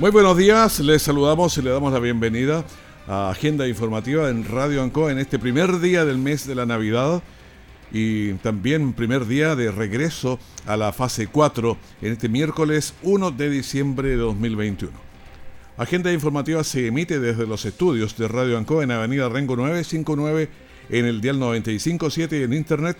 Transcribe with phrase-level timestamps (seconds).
[0.00, 2.64] Muy buenos días, les saludamos y le damos la bienvenida
[3.06, 7.22] a Agenda Informativa en Radio Ancoa en este primer día del mes de la Navidad
[7.92, 13.50] y también primer día de regreso a la fase 4 en este miércoles 1 de
[13.50, 14.90] diciembre de 2021.
[15.76, 20.48] Agenda Informativa se emite desde los estudios de Radio Ancoa en Avenida Rengo 959
[20.88, 22.96] en el dial 957 y en internet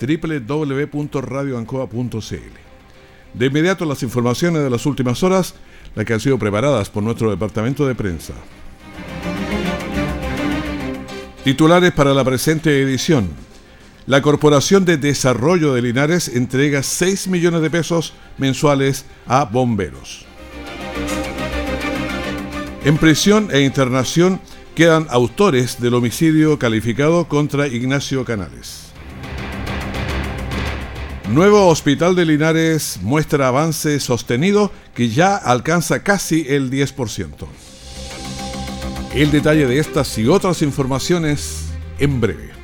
[0.00, 2.14] www.radioancoa.cl.
[3.34, 5.54] De inmediato las informaciones de las últimas horas
[5.94, 8.34] las que han sido preparadas por nuestro departamento de prensa.
[11.44, 13.28] Titulares para la presente edición.
[14.06, 20.26] La Corporación de Desarrollo de Linares entrega 6 millones de pesos mensuales a bomberos.
[22.84, 24.40] En prisión e internación
[24.74, 28.83] quedan autores del homicidio calificado contra Ignacio Canales.
[31.28, 37.46] Nuevo Hospital de Linares muestra avance sostenido que ya alcanza casi el 10%.
[39.14, 41.66] El detalle de estas y otras informaciones
[41.98, 42.63] en breve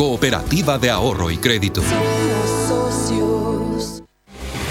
[0.00, 1.82] Cooperativa de Ahorro y Crédito.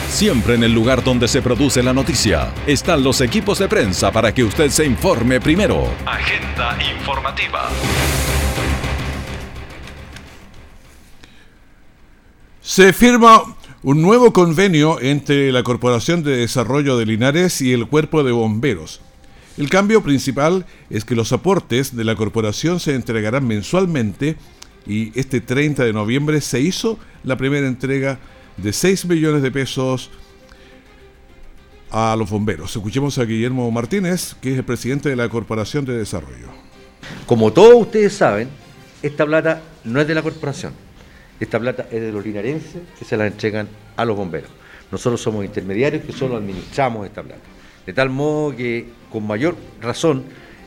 [0.09, 4.33] Siempre en el lugar donde se produce la noticia están los equipos de prensa para
[4.33, 5.87] que usted se informe primero.
[6.07, 7.69] Agenda informativa.
[12.59, 13.43] Se firma
[13.83, 18.99] un nuevo convenio entre la Corporación de Desarrollo de Linares y el Cuerpo de Bomberos.
[19.59, 24.37] El cambio principal es que los aportes de la corporación se entregarán mensualmente
[24.85, 28.19] y este 30 de noviembre se hizo la primera entrega
[28.57, 30.09] de 6 millones de pesos
[31.91, 32.75] a los bomberos.
[32.75, 36.47] Escuchemos a Guillermo Martínez, que es el presidente de la Corporación de Desarrollo.
[37.25, 38.49] Como todos ustedes saben,
[39.01, 40.73] esta plata no es de la corporación.
[41.39, 44.51] Esta plata es de los linarenses que se la entregan a los bomberos.
[44.91, 47.41] Nosotros somos intermediarios que solo administramos esta plata.
[47.85, 50.25] De tal modo que, con mayor razón,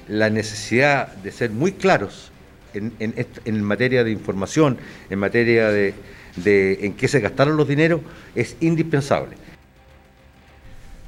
[0.08, 2.31] la necesidad de ser muy claros
[2.74, 4.78] en, materia de información,
[5.10, 5.94] en materia de,
[6.44, 8.00] en qué se gastaron los dineros,
[8.34, 9.36] es indispensable.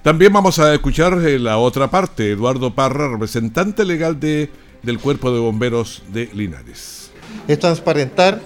[0.02, 4.50] También vamos a escuchar eh, la otra parte, Eduardo Parra, representante legal de,
[4.82, 7.10] del Cuerpo de Bomberos de Linares.
[7.48, 8.40] Es transparentar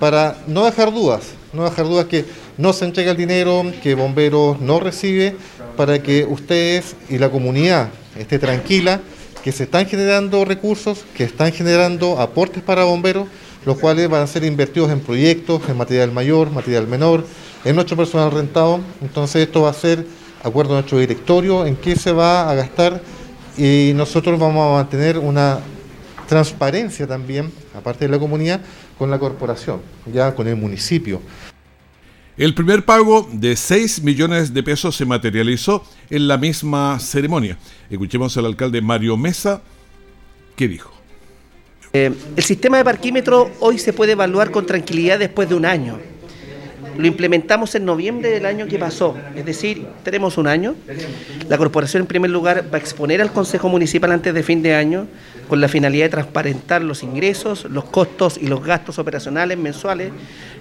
[0.00, 2.24] para no dejar dudas, no dejar dudas que
[2.56, 5.36] no se entrega el dinero, que Bomberos no recibe,
[5.76, 9.00] para que ustedes y la comunidad esté tranquila
[9.42, 13.28] que se están generando recursos, que están generando aportes para bomberos,
[13.66, 17.26] los cuales van a ser invertidos en proyectos, en material mayor, material menor,
[17.64, 18.80] en nuestro personal rentado.
[19.00, 20.06] Entonces esto va a ser,
[20.42, 23.00] acuerdo a nuestro directorio, en qué se va a gastar
[23.58, 25.60] y nosotros vamos a mantener una
[26.28, 28.60] transparencia también, aparte de la comunidad,
[28.98, 29.80] con la corporación,
[30.12, 31.20] ya con el municipio.
[32.38, 37.58] El primer pago de 6 millones de pesos se materializó en la misma ceremonia.
[37.90, 39.60] Escuchemos al alcalde Mario Mesa,
[40.56, 40.90] que dijo.
[41.92, 45.98] Eh, el sistema de parquímetro hoy se puede evaluar con tranquilidad después de un año.
[46.96, 50.74] Lo implementamos en noviembre del año que pasó, es decir, tenemos un año.
[51.50, 54.74] La corporación en primer lugar va a exponer al Consejo Municipal antes de fin de
[54.74, 55.06] año
[55.48, 60.12] con la finalidad de transparentar los ingresos, los costos y los gastos operacionales mensuales.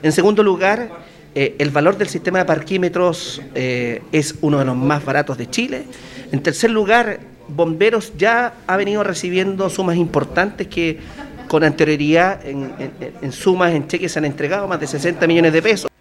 [0.04, 0.90] En segundo lugar,
[1.34, 5.50] eh, el valor del sistema de parquímetros eh, es uno de los más baratos de
[5.50, 5.86] Chile.
[6.32, 11.00] En tercer lugar, Bomberos ya ha venido recibiendo sumas importantes que
[11.48, 15.92] con anterioridad en, sumas, en cheques se han entregado más de 60 millones de pesos.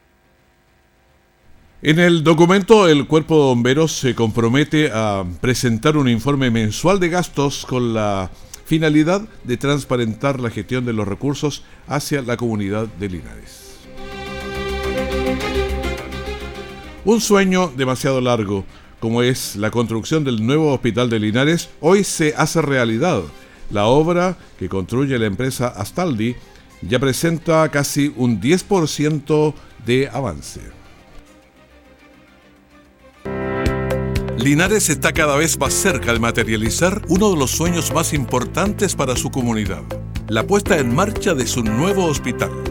[1.82, 7.08] En el documento, el Cuerpo de Bomberos se compromete a presentar un informe mensual de
[7.08, 8.30] gastos con la
[8.64, 13.59] finalidad de transparentar la gestión de los recursos hacia la comunidad de Linares.
[17.10, 18.64] Un sueño demasiado largo,
[19.00, 23.22] como es la construcción del nuevo hospital de Linares, hoy se hace realidad.
[23.72, 26.36] La obra que construye la empresa Astaldi
[26.82, 29.54] ya presenta casi un 10%
[29.84, 30.60] de avance.
[34.38, 39.16] Linares está cada vez más cerca de materializar uno de los sueños más importantes para
[39.16, 39.82] su comunidad,
[40.28, 42.69] la puesta en marcha de su nuevo hospital.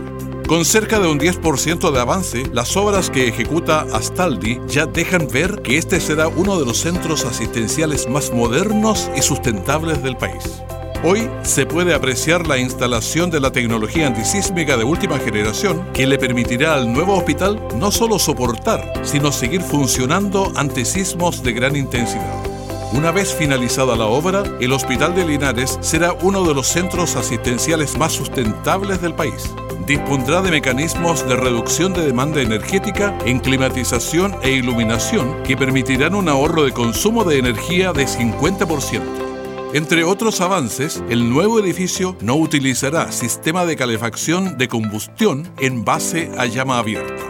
[0.49, 5.61] Con cerca de un 10% de avance, las obras que ejecuta Astaldi ya dejan ver
[5.61, 10.63] que este será uno de los centros asistenciales más modernos y sustentables del país.
[11.03, 16.17] Hoy se puede apreciar la instalación de la tecnología antisísmica de última generación que le
[16.17, 22.43] permitirá al nuevo hospital no solo soportar, sino seguir funcionando ante sismos de gran intensidad.
[22.91, 27.99] Una vez finalizada la obra, el Hospital de Linares será uno de los centros asistenciales
[27.99, 29.53] más sustentables del país.
[29.89, 36.29] Dispondrá de mecanismos de reducción de demanda energética en climatización e iluminación que permitirán un
[36.29, 39.01] ahorro de consumo de energía de 50%.
[39.73, 46.29] Entre otros avances, el nuevo edificio no utilizará sistema de calefacción de combustión en base
[46.37, 47.23] a llama abierta.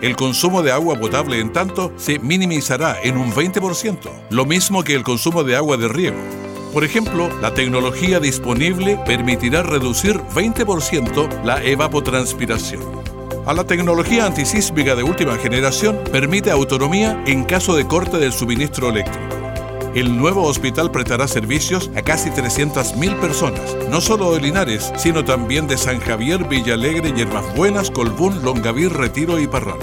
[0.00, 4.94] El consumo de agua potable, en tanto, se minimizará en un 20%, lo mismo que
[4.94, 6.49] el consumo de agua de riego.
[6.72, 12.82] Por ejemplo, la tecnología disponible permitirá reducir 20% la evapotranspiración.
[13.44, 18.90] A la tecnología antisísmica de última generación permite autonomía en caso de corte del suministro
[18.90, 19.40] eléctrico.
[19.96, 25.66] El nuevo hospital prestará servicios a casi 300.000 personas, no solo de Linares, sino también
[25.66, 29.78] de San Javier, Villalegre, Yerbas Buenas, Colbún, Longavir, Retiro y Parral.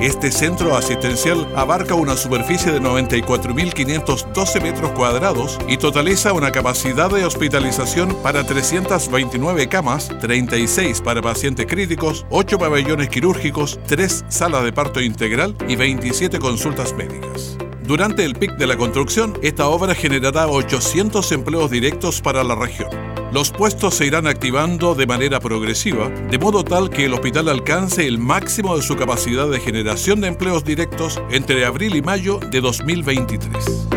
[0.00, 7.24] Este centro asistencial abarca una superficie de 94.512 metros cuadrados y totaliza una capacidad de
[7.24, 15.00] hospitalización para 329 camas, 36 para pacientes críticos, 8 pabellones quirúrgicos, 3 salas de parto
[15.00, 17.56] integral y 27 consultas médicas.
[17.84, 23.13] Durante el pic de la construcción, esta obra generará 800 empleos directos para la región.
[23.34, 28.06] Los puestos se irán activando de manera progresiva, de modo tal que el hospital alcance
[28.06, 32.60] el máximo de su capacidad de generación de empleos directos entre abril y mayo de
[32.60, 33.88] 2023.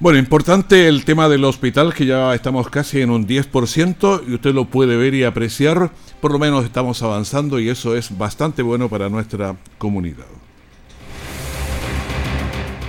[0.00, 4.54] Bueno, importante el tema del hospital, que ya estamos casi en un 10% y usted
[4.54, 5.92] lo puede ver y apreciar.
[6.22, 10.24] Por lo menos estamos avanzando y eso es bastante bueno para nuestra comunidad.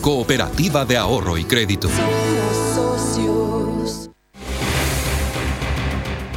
[0.00, 1.88] Cooperativa de Ahorro y Crédito.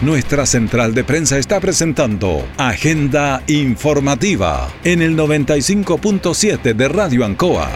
[0.01, 7.69] Nuestra central de prensa está presentando Agenda Informativa en el 95.7 de Radio Ancoa.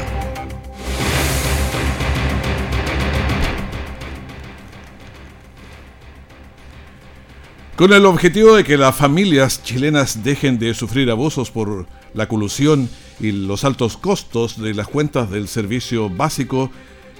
[7.75, 12.89] Con el objetivo de que las familias chilenas dejen de sufrir abusos por la colusión
[13.19, 16.69] y los altos costos de las cuentas del servicio básico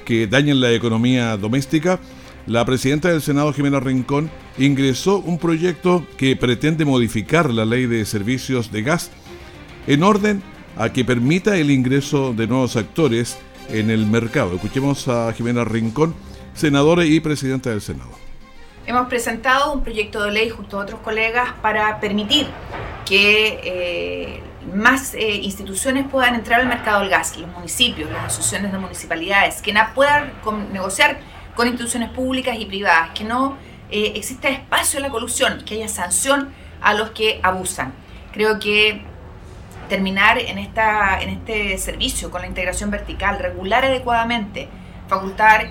[0.05, 1.99] que dañan la economía doméstica,
[2.47, 8.05] la presidenta del Senado, Jimena Rincón, ingresó un proyecto que pretende modificar la ley de
[8.05, 9.09] servicios de gas
[9.87, 10.43] en orden
[10.77, 13.37] a que permita el ingreso de nuevos actores
[13.69, 14.55] en el mercado.
[14.55, 16.13] Escuchemos a Jimena Rincón,
[16.53, 18.25] senadora y presidenta del Senado
[18.87, 22.47] hemos presentado un proyecto de ley junto a otros colegas para permitir
[23.05, 24.43] que eh,
[24.73, 29.61] más eh, instituciones puedan entrar al mercado del gas, los municipios, las asociaciones de municipalidades,
[29.61, 30.33] que puedan
[30.71, 31.19] negociar
[31.55, 33.57] con instituciones públicas y privadas, que no
[33.91, 37.93] eh, exista espacio en la colusión, que haya sanción a los que abusan.
[38.33, 39.01] Creo que
[39.89, 44.67] terminar en, esta, en este servicio con la integración vertical, regular adecuadamente,
[45.07, 45.69] facultar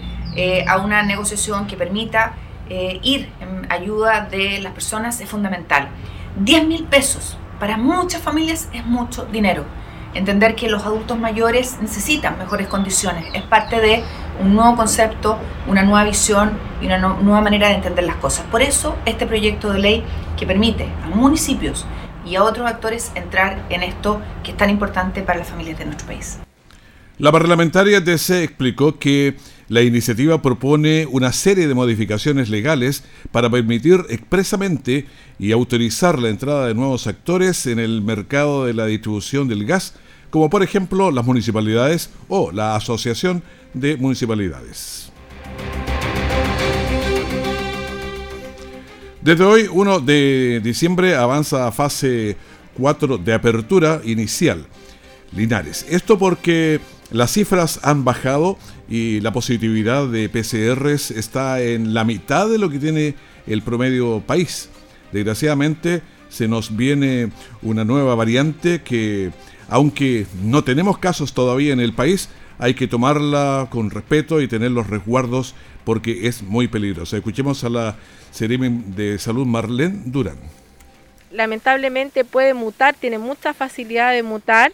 [0.67, 2.35] a una negociación que permita
[2.71, 5.89] eh, ir en ayuda de las personas es fundamental.
[6.37, 9.65] 10 mil pesos para muchas familias es mucho dinero.
[10.15, 14.05] Entender que los adultos mayores necesitan mejores condiciones es parte de
[14.41, 18.45] un nuevo concepto, una nueva visión y una nueva manera de entender las cosas.
[18.51, 20.05] Por eso este proyecto de ley
[20.37, 21.85] que permite a municipios
[22.25, 25.85] y a otros actores entrar en esto que es tan importante para las familias de
[25.87, 26.39] nuestro país.
[27.19, 29.37] La parlamentaria DC explicó que
[29.69, 35.07] la iniciativa propone una serie de modificaciones legales para permitir expresamente
[35.39, 39.95] y autorizar la entrada de nuevos actores en el mercado de la distribución del gas,
[40.31, 43.45] como por ejemplo las municipalidades o la Asociación
[43.75, 45.13] de Municipalidades.
[49.23, 52.37] Desde hoy, 1 de diciembre, avanza a fase
[52.77, 54.67] 4 de apertura inicial.
[55.35, 55.85] Linares.
[55.89, 56.81] Esto porque
[57.15, 62.71] las cifras han bajado y la positividad de PCRs está en la mitad de lo
[62.71, 63.15] que tiene
[63.47, 64.69] el promedio país.
[65.13, 67.31] Desgraciadamente se nos viene
[67.63, 69.31] una nueva variante que,
[69.69, 74.73] aunque no tenemos casos todavía en el país, hay que tomarla con respeto y tener
[74.73, 75.55] los resguardos
[75.85, 77.17] porque es muy peligrosa.
[77.17, 77.97] Escuchemos a la
[78.41, 80.39] de Salud Marlene Durán.
[81.31, 84.73] Lamentablemente puede mutar, tiene mucha facilidad de mutar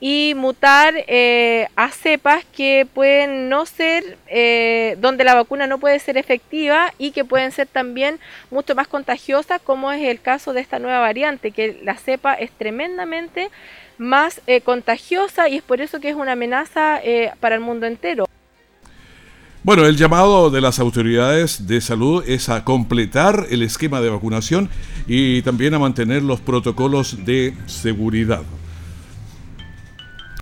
[0.00, 5.98] y mutar eh, a cepas que pueden no ser, eh, donde la vacuna no puede
[6.00, 8.18] ser efectiva y que pueden ser también
[8.50, 12.50] mucho más contagiosas, como es el caso de esta nueva variante, que la cepa es
[12.50, 13.50] tremendamente
[13.96, 17.00] más eh, contagiosa y es por eso que es una amenaza
[17.40, 18.26] para el mundo entero.
[19.62, 24.68] Bueno, el llamado de las autoridades de salud es a completar el esquema de vacunación
[25.08, 28.42] y también a mantener los protocolos de seguridad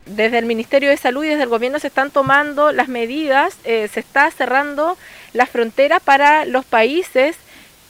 [0.06, 3.88] desde el Ministerio de Salud y desde el gobierno se están tomando las medidas, eh,
[3.92, 4.98] se está cerrando
[5.32, 7.36] la frontera para los países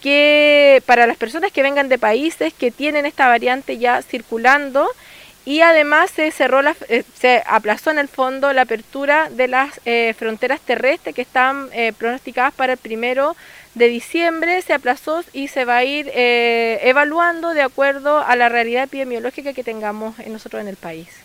[0.01, 4.87] que, para las personas que vengan de países que tienen esta variante ya circulando
[5.45, 9.79] y además se cerró la, eh, se aplazó en el fondo la apertura de las
[9.85, 13.35] eh, fronteras terrestres que están pronosticadas para el primero
[13.75, 18.85] de diciembre se aplazó y se va a ir evaluando de acuerdo a la realidad
[18.85, 21.24] epidemiológica que tengamos nosotros en el país.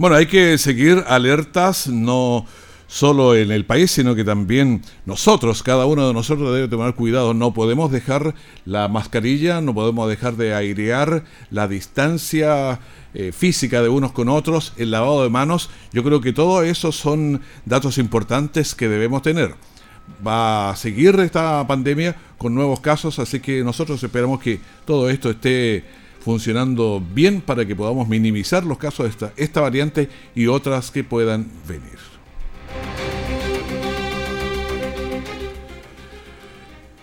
[0.00, 2.46] Bueno, hay que seguir alertas, no
[2.86, 7.34] solo en el país, sino que también nosotros, cada uno de nosotros debe tomar cuidado.
[7.34, 12.80] No podemos dejar la mascarilla, no podemos dejar de airear la distancia
[13.12, 15.68] eh, física de unos con otros, el lavado de manos.
[15.92, 19.54] Yo creo que todo eso son datos importantes que debemos tener.
[20.26, 25.28] Va a seguir esta pandemia con nuevos casos, así que nosotros esperamos que todo esto
[25.28, 25.84] esté
[26.20, 31.04] funcionando bien para que podamos minimizar los casos de esta, esta variante y otras que
[31.04, 31.98] puedan venir.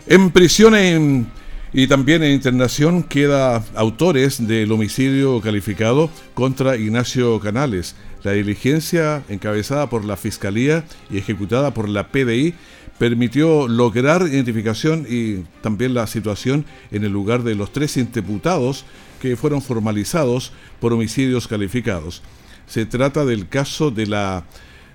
[0.07, 1.27] En prisión
[1.73, 7.95] y también en internación queda autores del homicidio calificado contra Ignacio Canales.
[8.23, 12.53] La diligencia encabezada por la Fiscalía y ejecutada por la PDI
[12.97, 18.85] permitió lograr identificación y también la situación en el lugar de los tres imputados
[19.19, 22.21] que fueron formalizados por homicidios calificados.
[22.67, 24.45] Se trata del caso de la,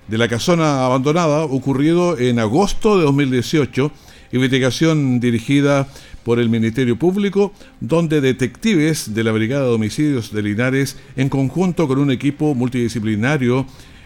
[0.07, 3.91] de la casona abandonada ocurrido en agosto de 2018,
[4.31, 5.87] investigación dirigida
[6.23, 11.87] por el Ministerio Público, donde detectives de la Brigada de Homicidios de Linares, en conjunto
[11.87, 13.65] con un equipo multidisciplinario,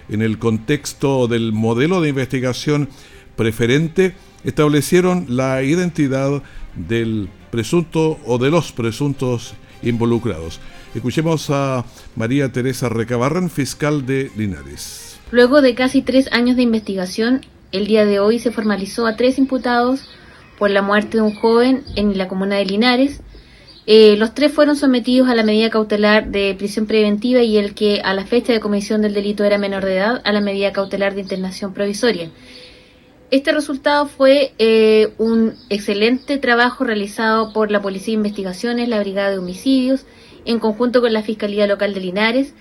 [0.10, 2.90] en el contexto del modelo de investigación
[3.36, 6.42] preferente, establecieron la identidad
[6.76, 10.60] del presunto o de los presuntos involucrados.
[10.96, 15.20] Escuchemos a María Teresa Recabarren, fiscal de Linares.
[15.32, 17.42] Luego de casi tres años de investigación,
[17.72, 20.08] el día de hoy se formalizó a tres imputados
[20.58, 23.22] por la muerte de un joven en la comuna de Linares.
[23.86, 28.02] Eh, los tres fueron sometidos a la medida cautelar de prisión preventiva y el que
[28.02, 31.16] a la fecha de comisión del delito era menor de edad a la medida cautelar
[31.16, 32.30] de internación provisoria.
[33.30, 39.32] Este resultado fue eh, un excelente trabajo realizado por la Policía de Investigaciones, la Brigada
[39.32, 40.06] de Homicidios,
[40.46, 42.54] en conjunto con la Fiscalía Local de Linares,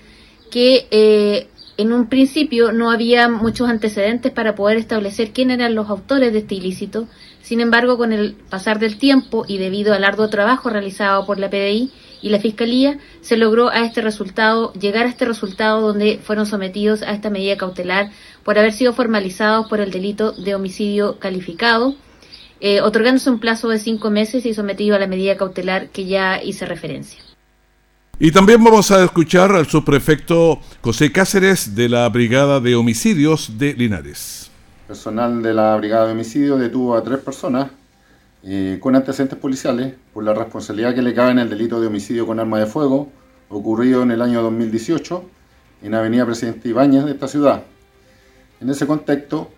[0.51, 1.47] que eh,
[1.77, 6.41] en un principio no había muchos antecedentes para poder establecer quién eran los autores de
[6.41, 7.07] este ilícito.
[7.43, 11.49] Sin embargo, con el pasar del tiempo y debido al arduo trabajo realizado por la
[11.49, 11.93] PDI
[12.23, 17.03] y la Fiscalía, se logró a este resultado, llegar a este resultado donde fueron sometidos
[17.03, 18.11] a esta medida cautelar
[18.45, 21.95] por haber sido formalizados por el delito de homicidio calificado,
[22.61, 26.43] eh, otorgándose un plazo de cinco meses y sometido a la medida cautelar que ya
[26.43, 27.21] hice referencia.
[28.19, 33.75] Y también vamos a escuchar al subprefecto José Cáceres de la Brigada de Homicidios de
[33.75, 34.51] Linares.
[34.87, 37.69] Personal de la Brigada de Homicidios detuvo a tres personas
[38.47, 42.27] eh, con antecedentes policiales por la responsabilidad que le cabe en el delito de homicidio
[42.27, 43.11] con arma de fuego
[43.49, 45.25] ocurrido en el año 2018
[45.83, 47.63] en Avenida Presidente Ibáñez de esta ciudad.
[48.61, 49.51] En ese contexto,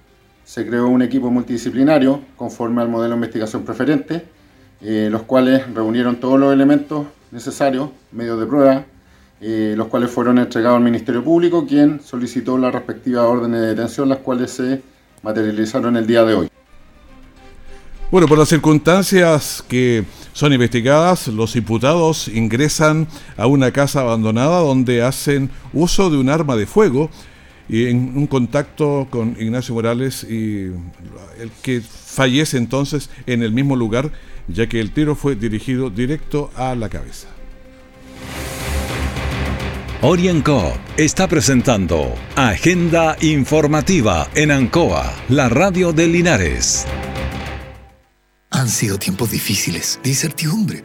[0.45, 4.25] se creó un equipo multidisciplinario conforme al modelo de investigación preferente,
[4.81, 8.85] eh, los cuales reunieron todos los elementos necesarios, medios de prueba
[9.41, 14.09] eh, los cuales fueron entregados al Ministerio Público, quien solicitó las respectivas órdenes de detención,
[14.09, 14.83] las cuales se
[15.23, 16.49] materializaron el día de hoy.
[18.11, 25.03] Bueno, por las circunstancias que son investigadas, los imputados ingresan a una casa abandonada donde
[25.03, 27.11] hacen uso de un arma de fuego
[27.69, 30.69] y en un contacto con Ignacio Morales y
[31.39, 34.11] el que fallece entonces en el mismo lugar,
[34.49, 37.29] ya que el tiro fue dirigido directo a la cabeza.
[40.01, 46.87] Orienco está presentando Agenda Informativa en Ancoa, la radio de Linares.
[48.59, 50.85] Han sido tiempos difíciles, de incertidumbre,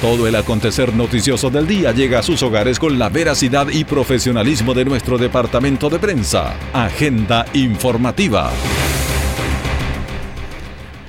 [0.00, 4.74] Todo el acontecer noticioso del día llega a sus hogares con la veracidad y profesionalismo
[4.74, 6.54] de nuestro departamento de prensa.
[6.72, 8.50] Agenda informativa.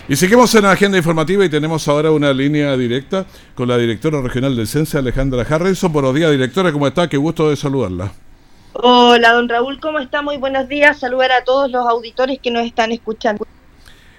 [0.08, 3.26] Y seguimos en la agenda informativa y tenemos ahora una línea directa
[3.56, 5.92] con la directora regional del CENSE, Alejandra Harrison.
[5.92, 7.10] Buenos días, directora, ¿cómo está?
[7.10, 8.12] Qué gusto de saludarla.
[8.74, 10.22] Hola, don Raúl, ¿cómo está?
[10.22, 11.00] Muy buenos días.
[11.00, 13.48] Saludar a todos los auditores que nos están escuchando.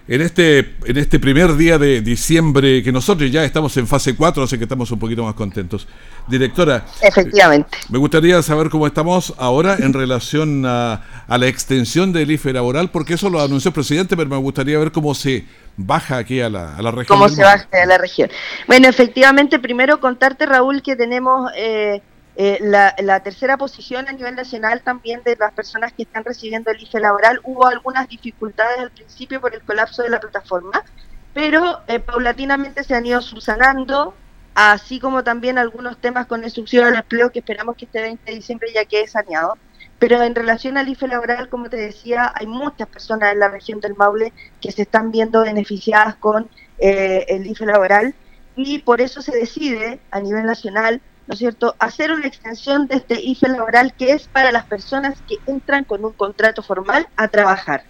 [0.09, 4.45] En este, en este primer día de diciembre, que nosotros ya estamos en fase 4,
[4.45, 5.89] así que estamos un poquito más contentos.
[6.29, 6.85] Directora.
[7.03, 7.77] Efectivamente.
[7.89, 12.91] Me gustaría saber cómo estamos ahora en relación a, a, la extensión del IFE laboral,
[12.91, 15.45] porque eso lo anunció el presidente, pero me gustaría ver cómo se
[15.77, 17.19] baja aquí a la, a la región.
[17.19, 18.31] Cómo se baja a la región.
[18.69, 21.51] Bueno, efectivamente, primero contarte, Raúl, que tenemos...
[21.57, 22.01] Eh,
[22.39, 26.83] eh, la, tercera posición a nivel nacional también de las personas que están recibiendo el
[26.83, 27.41] IFE laboral.
[27.45, 30.85] Hubo algunas dificultades al principio por el colapso de la plataforma,
[31.33, 34.15] pero eh, paulatinamente se han ido subsanando,
[34.55, 38.37] así como también algunos temas con subsidio al empleo que esperamos que este 20 de
[38.37, 39.57] diciembre ya quede saneado.
[39.99, 43.81] Pero en relación al IFE laboral, como te decía, hay muchas personas en la región
[43.81, 48.15] del Maule que se están viendo beneficiadas con eh, el IFE laboral
[48.57, 52.97] y por eso se decide a nivel nacional ¿no es cierto?, hacer una extensión de
[52.97, 57.29] este IFE laboral que es para las personas que entran con un contrato formal a
[57.29, 57.85] trabajar.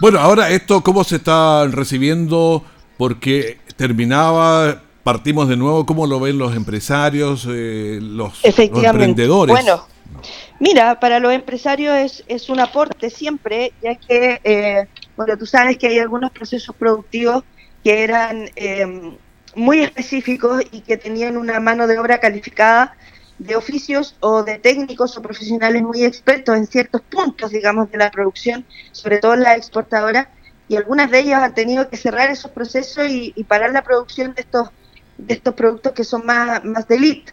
[0.00, 2.64] Bueno, ahora esto, ¿cómo se está recibiendo?
[2.96, 9.52] Porque terminaba, partimos de nuevo, ¿cómo lo ven los empresarios, eh, los, los, emprendedores?
[9.52, 9.86] Bueno,
[10.60, 15.76] mira, para los empresarios es, es un aporte siempre, ya que, eh, bueno, tú sabes
[15.78, 17.42] que hay algunos procesos productivos
[17.82, 18.48] que eran...
[18.54, 19.16] Eh,
[19.56, 22.96] muy específicos y que tenían una mano de obra calificada
[23.38, 28.10] de oficios o de técnicos o profesionales muy expertos en ciertos puntos, digamos, de la
[28.10, 30.30] producción, sobre todo en la exportadora,
[30.68, 34.42] y algunas de ellas han tenido que cerrar esos procesos y, parar la producción de
[34.42, 34.70] estos,
[35.18, 37.24] de estos productos que son más, más de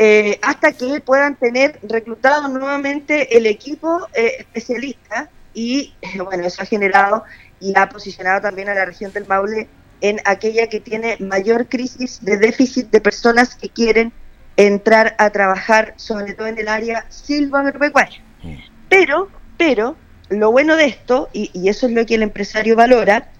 [0.00, 5.92] eh, hasta que puedan tener reclutado nuevamente el equipo eh, especialista y,
[6.24, 7.24] bueno, eso ha generado
[7.58, 9.68] y ha posicionado también a la región del Maule
[10.00, 14.12] en aquella que tiene mayor crisis de déficit de personas que quieren
[14.56, 18.22] entrar a trabajar, sobre todo en el área silvagropecuaria.
[18.88, 19.96] Pero, pero,
[20.28, 23.30] lo bueno de esto, y, eso es lo que el empresario valora,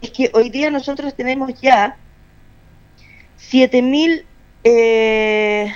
[0.00, 1.96] es que hoy día nosotros tenemos ya
[3.50, 4.24] 7.000,
[4.64, 5.74] eh,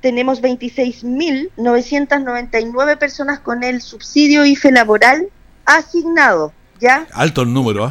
[0.00, 5.28] tenemos 26.999 personas con el subsidio IFE laboral
[5.64, 7.06] asignado ¿ya?
[7.12, 7.90] Alto el número, ¿ah?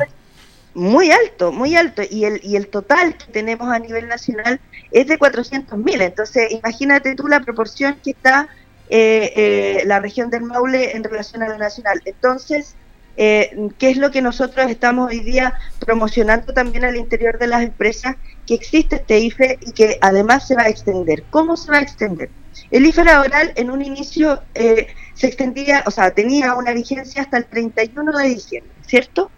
[0.76, 2.02] Muy alto, muy alto.
[2.10, 4.60] Y el, y el total que tenemos a nivel nacional
[4.92, 6.02] es de 400.000.
[6.02, 8.50] Entonces, imagínate tú la proporción que está
[8.90, 12.02] eh, eh, la región del Maule en relación a la nacional.
[12.04, 12.76] Entonces,
[13.16, 17.64] eh, ¿qué es lo que nosotros estamos hoy día promocionando también al interior de las
[17.64, 18.18] empresas?
[18.46, 21.24] Que existe este IFE y que además se va a extender.
[21.30, 22.30] ¿Cómo se va a extender?
[22.70, 27.46] El IFE laboral en un inicio se extendía, o sea, tenía una vigencia hasta el
[27.46, 28.75] 31 de diciembre.
[28.86, 29.32] ¿Cierto?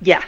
[0.00, 0.20] Ya.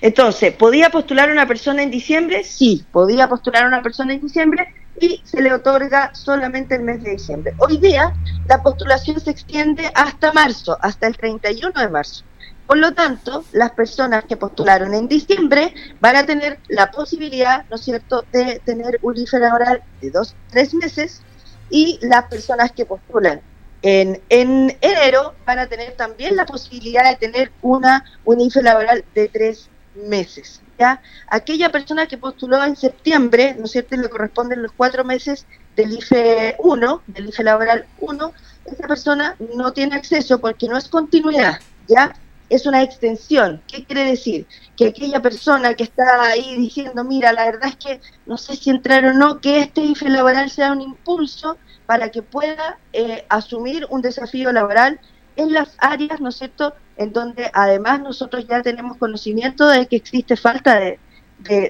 [0.00, 2.44] Entonces, ¿podía postular una persona en diciembre?
[2.44, 7.12] Sí, podía postular una persona en diciembre y se le otorga solamente el mes de
[7.12, 7.54] diciembre.
[7.58, 8.14] Hoy día
[8.48, 12.24] la postulación se extiende hasta marzo, hasta el 31 de marzo.
[12.66, 17.76] Por lo tanto, las personas que postularon en diciembre van a tener la posibilidad, ¿no
[17.76, 21.22] es cierto?, de tener un IFE laboral de dos, tres meses
[21.70, 23.40] y las personas que postulan
[23.82, 29.28] en, enero van a tener también la posibilidad de tener una un IFE laboral de
[29.28, 30.60] tres meses.
[30.78, 35.46] ya aquella persona que postuló en septiembre, ¿no es cierto?, le corresponden los cuatro meses
[35.76, 38.32] del IFE 1, del IFE laboral 1,
[38.64, 42.14] esa persona no tiene acceso porque no es continuidad, ¿ya?
[42.48, 43.62] Es una extensión.
[43.66, 44.46] ¿Qué quiere decir?
[44.76, 48.70] Que aquella persona que está ahí diciendo, mira, la verdad es que no sé si
[48.70, 51.58] entrar o no, que este IFE laboral sea un impulso
[51.88, 55.00] para que pueda eh, asumir un desafío laboral
[55.36, 59.96] en las áreas, ¿no es cierto?, en donde además nosotros ya tenemos conocimiento de que
[59.96, 60.98] existe falta de,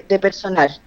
[0.05, 0.77] de, personal.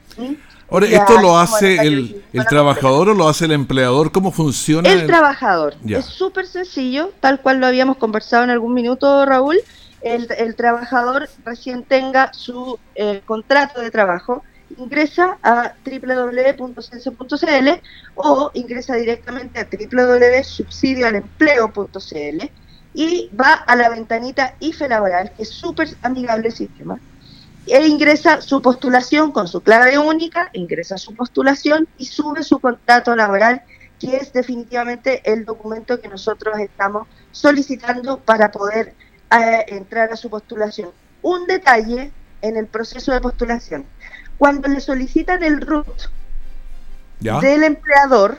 [0.69, 4.13] Ahora, ¿esto lo hace el, el trabajador o lo hace el empleador?
[4.13, 4.87] ¿Cómo funciona?
[4.87, 5.77] El, trabajador.
[5.89, 9.57] Es súper sencillo, tal cual lo habíamos conversado en algún minuto, Raúl.
[10.03, 14.45] El, el trabajador recién tenga su eh, contrato de trabajo,
[14.79, 17.69] ingresa a www.censo.cl
[18.17, 22.51] o ingresa directamente a www.subsidioalempleo.cl
[22.95, 26.99] y va a la ventanita IFE laboral, que es súper amigable el sistema.
[27.67, 33.15] E ingresa su postulación con su clave única, ingresa su postulación y sube su contrato
[33.15, 33.63] laboral,
[34.01, 38.95] que es definitivamente el documento que nosotros estamos solicitando para poder
[39.31, 40.91] eh, entrar a su postulación.
[41.23, 43.87] Un detalle en el proceso de postulación.
[44.43, 45.87] Cuando le solicitan el RUT
[47.21, 48.39] del empleador,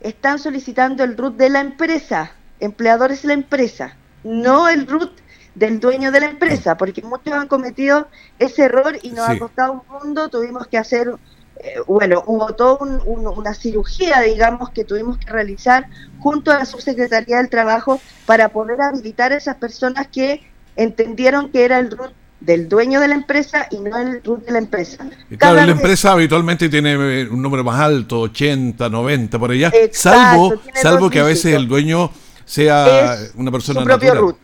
[0.00, 2.32] están solicitando el RUT de la empresa.
[2.60, 5.10] Empleador es la empresa, no el root
[5.54, 9.72] del dueño de la empresa, porque muchos han cometido ese error y nos ha costado
[9.72, 11.14] un mundo, tuvimos que hacer,
[11.56, 15.86] eh, bueno, hubo toda una cirugía, digamos, que tuvimos que realizar
[16.20, 20.42] junto a la subsecretaría del Trabajo para poder habilitar a esas personas que
[20.76, 22.12] entendieron que era el root
[22.44, 25.08] del dueño de la empresa y no el root de la empresa.
[25.38, 30.54] claro, la empresa habitualmente tiene eh, un número más alto, 80, 90, por allá, salvo,
[30.74, 32.10] salvo que a veces el dueño
[32.44, 34.36] sea una persona su propio root.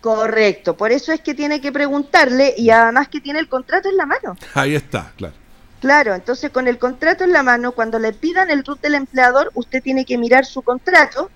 [0.00, 3.96] Correcto, por eso es que tiene que preguntarle y además que tiene el contrato en
[3.96, 4.36] la mano.
[4.54, 5.34] Ahí está, claro.
[5.80, 9.50] Claro, entonces con el contrato en la mano, cuando le pidan el root del empleador,
[9.54, 11.28] usted tiene que mirar su contrato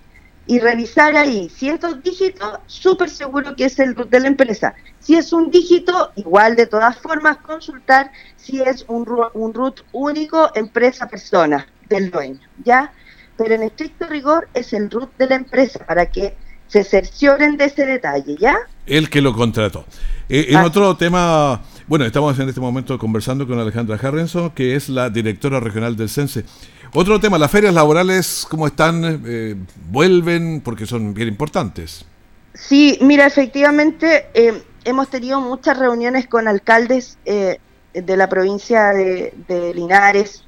[0.47, 1.49] y revisar ahí.
[1.49, 4.73] Si es dos dígitos, súper seguro que es el root de la empresa.
[4.99, 10.49] Si es un dígito, igual de todas formas, consultar si es un, un root único
[10.55, 12.91] empresa-persona del dueño, ¿ya?
[13.37, 16.35] pero en estricto rigor es el root de la empresa para que
[16.67, 18.57] se cercioren de ese detalle, ¿ya?
[18.85, 19.85] El que lo contrató.
[20.27, 24.89] Eh, en otro tema, bueno, estamos en este momento conversando con Alejandra Harrenson, que es
[24.89, 26.45] la directora regional del CENSE.
[26.93, 29.23] Otro tema, las ferias laborales, ¿cómo están?
[29.25, 29.55] Eh,
[29.89, 30.61] ¿Vuelven?
[30.61, 32.05] Porque son bien importantes.
[32.53, 39.73] Sí, mira, efectivamente eh, hemos tenido muchas reuniones con alcaldes de la provincia de, de
[39.73, 40.47] Linares,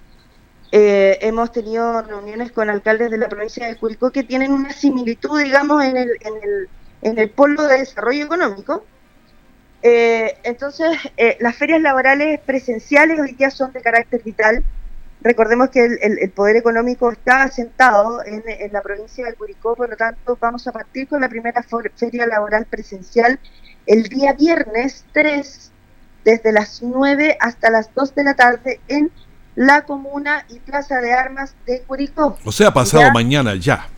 [0.72, 5.42] eh, hemos tenido reuniones con alcaldes de la provincia de Curicó que tienen una similitud,
[5.42, 6.70] digamos, en el, en el,
[7.02, 8.86] en el polo de desarrollo económico.
[9.82, 14.64] Eh, entonces, eh, las ferias laborales presenciales hoy día son de carácter vital.
[15.22, 19.98] Recordemos que el, poder económico está asentado en, en, la provincia de Curicó, por lo
[19.98, 21.62] tanto, vamos a partir con la primera
[21.96, 23.38] feria laboral presencial
[23.86, 25.72] el día viernes 3,
[26.24, 29.12] desde las 9 hasta las 2 de la tarde en
[29.56, 32.38] la comuna y Plaza de Armas de Curicó.
[32.46, 33.90] O sea, pasado mañana ya.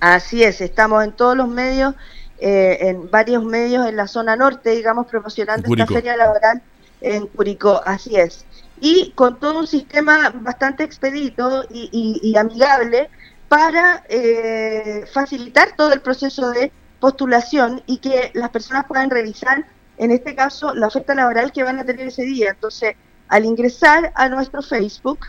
[0.00, 1.94] Así es, estamos en todos los medios,
[2.38, 6.62] eh, en varios medios en la zona norte, digamos, promocionando esta feria laboral
[7.00, 8.44] en Curicó, así es.
[8.80, 13.08] Y con todo un sistema bastante expedito y, amigable
[13.48, 19.64] para eh, facilitar todo el proceso de postulación y que las personas puedan revisar,
[19.96, 22.50] en este caso, la oferta laboral que van a tener ese día.
[22.50, 22.96] Entonces,
[23.28, 25.20] al ingresar a nuestro Facebook,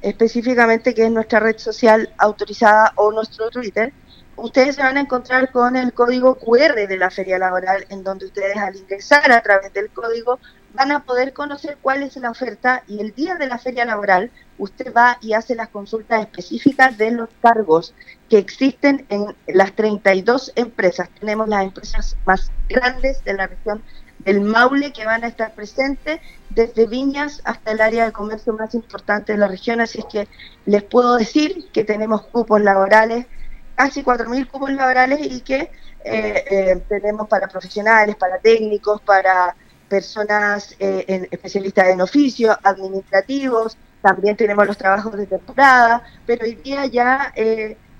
[0.00, 3.92] específicamente que es nuestra red social autorizada o nuestro Twitter,
[4.36, 8.26] ustedes se van a encontrar con el código QR de la feria laboral, en donde
[8.26, 10.38] ustedes al ingresar a través del código
[10.74, 14.30] van a poder conocer cuál es la oferta y el día de la feria laboral
[14.58, 17.94] usted va y hace las consultas específicas de los cargos
[18.28, 21.08] que existen en las 32 empresas.
[21.20, 23.82] Tenemos las empresas más grandes de la región
[24.20, 26.20] del Maule que van a estar presentes
[26.50, 30.28] desde Viñas hasta el área de comercio más importante de la región, así es que
[30.66, 33.26] les puedo decir que tenemos cupos laborales,
[33.74, 35.70] casi 4.000 cupos laborales y que
[36.04, 39.54] eh, eh, tenemos para profesionales, para técnicos, para
[39.88, 46.86] personas eh, especialistas en oficio, administrativos, también tenemos los trabajos de temporada, pero hoy día
[46.86, 47.32] ya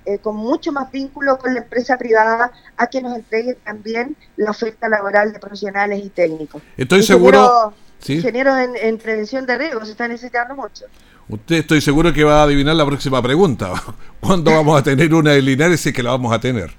[0.06, 4.50] eh, con mucho más vínculo con la empresa privada a que nos entregue también la
[4.50, 6.62] oferta laboral de profesionales y técnicos.
[6.76, 7.72] Estoy seguro...
[8.06, 10.84] Ingenieros en, prevención de riesgos se está necesitando mucho.
[11.28, 13.72] Usted estoy seguro que va a adivinar la próxima pregunta.
[14.20, 16.70] ¿Cuándo vamos a tener una de Linares y que la vamos a tener?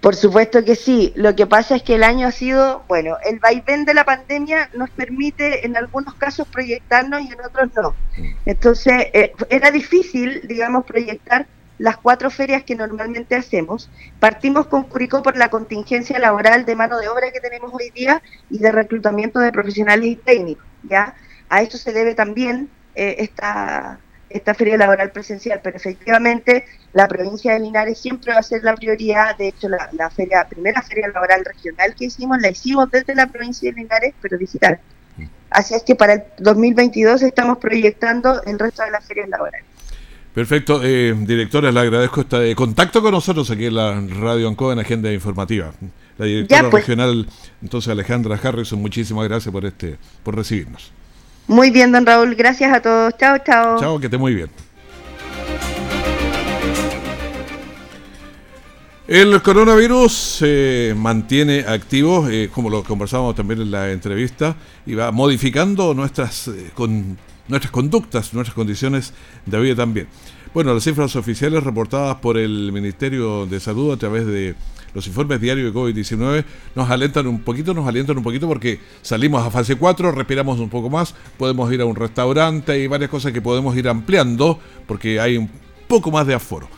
[0.00, 1.12] Por supuesto que sí.
[1.14, 4.68] Lo que pasa es que el año ha sido, bueno, el vaivén de la pandemia
[4.74, 7.94] nos permite en algunos casos proyectarnos y en otros no.
[8.44, 11.46] Entonces, eh, era difícil, digamos, proyectar
[11.78, 13.90] las cuatro ferias que normalmente hacemos.
[14.18, 18.22] Partimos con Curicó por la contingencia laboral de mano de obra que tenemos hoy día
[18.50, 20.64] y de reclutamiento de profesionales y técnicos.
[20.82, 21.14] ¿ya?
[21.48, 23.98] A esto se debe también eh, esta
[24.32, 28.74] esta feria laboral presencial, pero efectivamente la provincia de Linares siempre va a ser la
[28.74, 29.36] prioridad.
[29.36, 33.70] De hecho, la, feria, primera feria laboral regional que hicimos la hicimos desde la provincia
[33.70, 34.80] de Linares, pero digital.
[35.50, 39.66] Así es que para el 2022 estamos proyectando el resto de las ferias laborales.
[40.34, 44.78] Perfecto, eh, directora, le agradezco este contacto con nosotros aquí en la Radio Ancoa en
[44.78, 45.72] Agenda Informativa.
[46.16, 46.86] La directora pues.
[46.86, 47.28] regional,
[47.60, 50.90] entonces Alejandra Harrison, muchísimas gracias por este, por recibirnos.
[51.46, 52.34] Muy bien, don Raúl.
[52.34, 53.14] Gracias a todos.
[53.18, 53.80] Chao, chao.
[53.80, 54.48] Chao, que esté muy bien.
[59.08, 65.10] El coronavirus se mantiene activo, eh, como lo conversábamos también en la entrevista, y va
[65.10, 69.12] modificando nuestras, eh, con, nuestras conductas, nuestras condiciones
[69.44, 70.06] de vida también.
[70.54, 74.54] Bueno, las cifras oficiales reportadas por el Ministerio de Salud a través de
[74.94, 79.46] los informes diarios de COVID-19 nos alentan un poquito, nos alientan un poquito porque salimos
[79.46, 83.32] a fase 4, respiramos un poco más, podemos ir a un restaurante y varias cosas
[83.32, 85.50] que podemos ir ampliando porque hay un
[85.88, 86.68] poco más de aforo.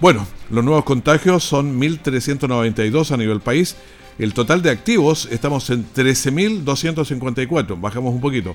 [0.00, 3.76] Bueno, los nuevos contagios son 1.392 a nivel país.
[4.18, 8.54] El total de activos estamos en 13.254, bajamos un poquito.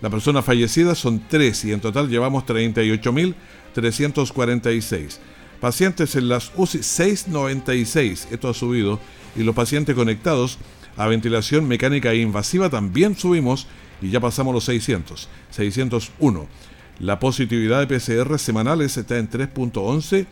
[0.00, 5.18] Las personas fallecidas son 3 y en total llevamos 38.346.
[5.60, 8.98] Pacientes en las UCI 696, esto ha subido,
[9.36, 10.58] y los pacientes conectados
[10.96, 13.66] a ventilación mecánica invasiva también subimos.
[14.02, 16.46] Y ya pasamos los 600, 601.
[17.00, 20.26] La positividad de PCR semanales está en 3.11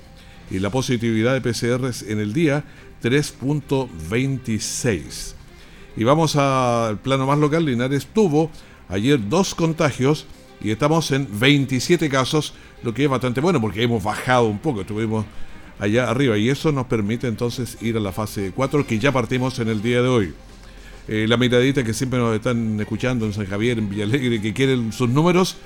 [0.50, 2.64] y la positividad de PCR en el día
[3.02, 5.34] 3.26.
[5.96, 8.50] Y vamos al plano más local, Linares tuvo
[8.88, 10.26] ayer dos contagios.
[10.60, 14.82] Y estamos en 27 casos, lo que es bastante bueno porque hemos bajado un poco,
[14.82, 15.24] estuvimos
[15.78, 19.58] allá arriba y eso nos permite entonces ir a la fase 4 que ya partimos
[19.58, 20.34] en el día de hoy.
[21.06, 24.92] Eh, la miradita que siempre nos están escuchando en San Javier, en Villalegre, que quieren
[24.92, 25.56] sus números,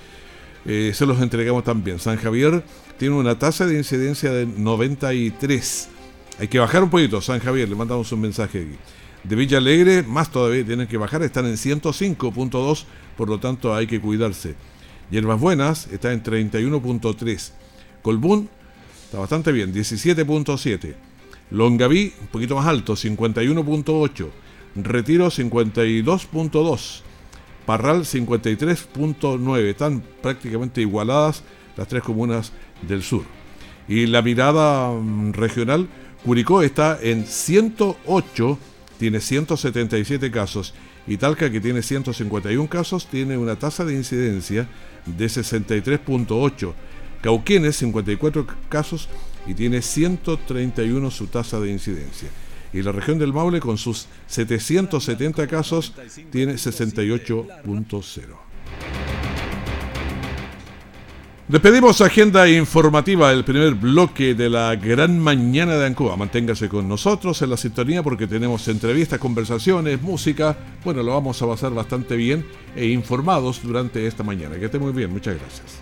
[0.64, 1.98] eh, se los entregamos también.
[1.98, 2.62] San Javier
[2.96, 5.88] tiene una tasa de incidencia de 93.
[6.38, 8.76] Hay que bajar un poquito, San Javier, le mandamos un mensaje aquí.
[9.24, 12.84] De Villa Alegre, más todavía tienen que bajar, están en 105.2,
[13.16, 14.54] por lo tanto hay que cuidarse.
[15.12, 17.50] Hierbas Buenas está en 31.3.
[18.00, 18.48] Colbún
[19.04, 20.94] está bastante bien, 17.7.
[21.50, 24.28] Longaví, un poquito más alto, 51.8.
[24.76, 27.00] Retiro, 52.2.
[27.66, 29.58] Parral, 53.9.
[29.64, 31.42] Están prácticamente igualadas
[31.76, 33.24] las tres comunas del sur.
[33.88, 35.88] Y la mirada mm, regional,
[36.24, 38.58] Curicó está en 108,
[38.98, 40.72] tiene 177 casos.
[41.06, 44.66] Y Talca, que tiene 151 casos, tiene una tasa de incidencia
[45.06, 46.72] de 63.8.
[47.22, 49.08] Cauquenes, 54 casos
[49.46, 52.28] y tiene 131 su tasa de incidencia.
[52.72, 55.92] Y la región del Maule, con sus 770 casos,
[56.30, 58.51] tiene 68.0.
[61.52, 66.16] Despedimos agenda informativa, el primer bloque de la gran mañana de Ancoa.
[66.16, 70.56] Manténgase con nosotros en la sintonía porque tenemos entrevistas, conversaciones, música.
[70.82, 74.58] Bueno, lo vamos a pasar bastante bien e informados durante esta mañana.
[74.58, 75.81] Que esté muy bien, muchas gracias.